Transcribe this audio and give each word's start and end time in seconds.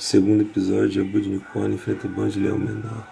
Segundo 0.00 0.40
episódio, 0.40 1.04
Jabu 1.04 1.20
de 1.20 1.28
Unicórnio 1.28 1.74
enfrenta 1.74 2.06
o 2.06 2.10
Band 2.10 2.30
Leão 2.34 2.58
Menor. 2.58 3.06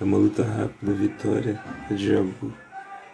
É 0.00 0.04
uma 0.04 0.16
luta 0.16 0.42
rápida, 0.42 0.94
vitória 0.94 1.62
é 1.90 1.92
de 1.92 2.08
Jabu. 2.08 2.50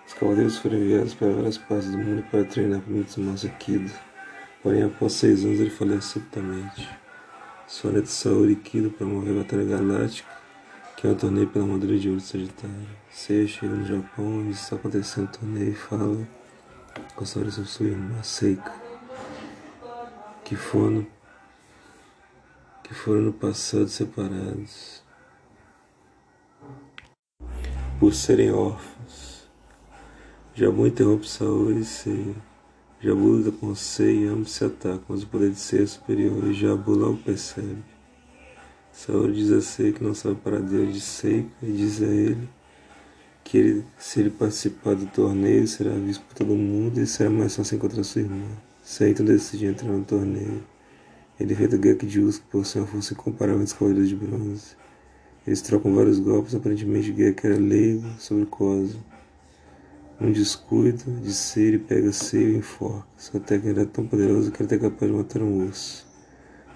Os 0.06 0.14
cavaleiros 0.14 0.58
foram 0.58 0.78
enviados 0.78 1.12
para 1.12 1.32
várias 1.32 1.58
partes 1.58 1.90
do 1.90 1.98
mundo 1.98 2.24
para 2.30 2.44
treinar 2.44 2.80
para 2.80 2.94
Mitsumasa 2.94 3.48
Kido. 3.48 3.90
Porém, 4.62 4.84
após 4.84 5.12
seis 5.14 5.44
anos, 5.44 5.58
ele 5.58 5.70
falece 5.70 6.06
subitamente. 6.06 6.88
Sua 7.66 7.90
neta 7.90 8.06
Saori 8.06 8.54
Kido 8.54 8.90
promove 8.90 9.28
a 9.28 9.42
Batalha 9.42 9.64
Galáctica, 9.64 10.30
que 10.96 11.08
é 11.08 11.10
um 11.10 11.16
torneio 11.16 11.48
pela 11.48 11.64
armadura 11.64 11.98
de 11.98 12.08
ouro 12.08 12.20
de 12.20 12.26
Sagitário. 12.28 12.88
Seiya 13.10 13.48
chega 13.48 13.74
no 13.74 13.84
Japão, 13.84 14.38
onde 14.38 14.52
está 14.52 14.76
acontecendo 14.76 15.24
o 15.24 15.38
torneio, 15.38 15.70
e 15.70 15.74
fala 15.74 16.28
com 17.16 17.24
Saori 17.24 17.50
sobre 17.50 17.68
sua 17.68 17.86
irmã 17.86 18.22
Seika, 18.22 18.72
que 20.44 20.54
foram 20.54 21.04
que 22.84 22.92
foram 22.92 23.22
no 23.22 23.32
passado 23.32 23.88
separados 23.88 25.02
por 27.98 28.14
serem 28.14 28.52
órfãos. 28.52 29.48
Jabu 30.54 30.86
interrompe 30.86 31.28
Saori 31.28 31.80
e 31.80 31.84
Seiya. 31.84 32.34
Jabu 33.00 33.26
luta 33.28 33.50
com 33.52 33.74
Seiya 33.74 34.26
e 34.26 34.28
ambos 34.28 34.52
se 34.52 34.64
atacam, 34.64 35.04
mas 35.08 35.22
o 35.22 35.26
poder 35.26 35.50
de 35.50 35.58
Seiya 35.58 35.84
é 35.84 35.86
superior 35.86 36.44
e 36.44 36.52
Jabu 36.52 36.92
logo 36.92 37.16
percebe. 37.16 37.82
Saori 38.92 39.32
diz 39.32 39.50
a 39.50 39.62
Seiya 39.62 39.92
que 39.94 40.04
não 40.04 40.14
sabe 40.14 40.36
para 40.36 40.60
Deus 40.60 40.92
de 40.92 41.00
Seika 41.00 41.48
e 41.62 41.72
diz 41.72 42.02
a 42.02 42.06
ele 42.06 42.48
que 43.42 43.58
ele, 43.58 43.84
se 43.98 44.20
ele 44.20 44.30
participar 44.30 44.94
do 44.94 45.06
torneio 45.06 45.66
será 45.66 45.92
visto 45.92 46.22
por 46.24 46.34
todo 46.34 46.54
mundo 46.54 47.00
e 47.00 47.06
será 47.06 47.30
mais 47.30 47.56
fácil 47.56 47.76
encontrar 47.76 48.04
sua 48.04 48.20
irmã. 48.20 48.46
Seiya 48.82 49.12
então 49.12 49.24
decide 49.24 49.66
entrar 49.66 49.90
no 49.90 50.04
torneio. 50.04 50.73
Ele 51.38 51.52
enfrenta 51.52 51.76
Gek 51.76 52.08
Jus, 52.08 52.38
que 52.38 52.56
uma 52.56 52.64
força 52.64 53.12
incomparável 53.12 53.60
entre 53.60 53.72
os 53.72 53.72
cavaleiros 53.72 54.08
de 54.08 54.16
bronze. 54.16 54.76
Eles 55.46 55.60
trocam 55.60 55.94
vários 55.94 56.18
golpes, 56.20 56.54
aparentemente 56.54 57.12
Gek 57.12 57.46
era 57.46 57.58
leigo 57.58 58.08
sobre 58.18 58.46
Cosa. 58.46 58.96
Um 60.20 60.30
descuido 60.30 61.10
de 61.20 61.34
ser 61.34 61.74
e 61.74 61.78
pega 61.78 62.12
seio 62.12 62.50
e 62.50 62.56
enforca. 62.58 63.04
Sua 63.18 63.40
técnica 63.40 63.80
era 63.80 63.86
tão 63.86 64.06
poderosa 64.06 64.50
que 64.52 64.62
ele 64.62 64.74
é 64.74 64.78
capaz 64.78 65.10
de 65.10 65.16
matar 65.16 65.42
um 65.42 65.66
urso. 65.66 66.06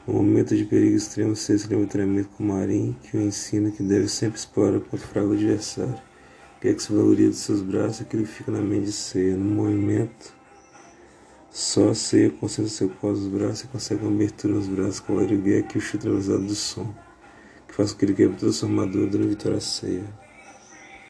No 0.07 0.15
momento 0.15 0.57
de 0.57 0.65
perigo 0.65 0.97
extremo, 0.97 1.37
Sei 1.37 1.57
se 1.57 1.69
lembra 1.69 1.85
o 1.85 1.89
treinamento 1.89 2.31
com 2.31 2.43
Marin, 2.43 2.97
que 3.03 3.17
o 3.17 3.21
ensina 3.21 3.71
que 3.71 3.83
deve 3.83 4.09
sempre 4.09 4.39
explorar 4.39 4.81
contra 4.81 4.97
o 4.97 5.09
fraco 5.09 5.33
adversário. 5.35 6.01
Gek 6.61 6.83
se 6.83 6.93
valoria 6.93 7.31
de 7.31 7.37
seus 7.37 7.63
braços 7.63 8.01
e 8.01 8.03
aquilo 8.03 8.27
fica 8.27 8.51
na 8.51 8.61
mente 8.61 8.87
de 8.87 8.93
Seiya. 8.93 9.37
No 9.37 9.45
movimento, 9.45 10.35
só 11.59 11.89
a 11.89 11.95
ceia 11.95 12.31
concentra 12.31 12.71
seu 12.71 12.89
pós 12.89 13.19
nos 13.19 13.27
braços 13.27 13.65
e 13.65 13.67
consegue 13.67 14.05
uma 14.05 14.15
abertura 14.15 14.55
nos 14.55 14.69
braços 14.69 15.01
com 15.01 15.17
o 15.17 15.21
que 15.65 15.77
o 15.77 15.81
chute 15.81 16.07
atravessado 16.07 16.47
do 16.47 16.55
som, 16.55 16.95
que 17.67 17.75
faz 17.75 17.93
com 17.93 17.99
que 17.99 18.05
ele 18.05 18.15
quebre 18.15 18.37
toda 18.37 18.51
a 18.51 18.55
sua 18.55 18.69
armadura 18.69 19.09
dando 19.09 19.29
vitória 19.29 19.59
à 19.59 19.61
ceia. 19.61 20.05